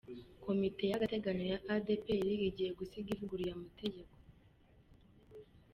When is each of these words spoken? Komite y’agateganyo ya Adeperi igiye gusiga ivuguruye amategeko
Komite 0.45 0.83
y’agateganyo 0.87 1.45
ya 1.51 1.59
Adeperi 1.75 2.31
igiye 2.49 2.71
gusiga 2.79 3.07
ivuguruye 3.11 3.51
amategeko 3.51 4.13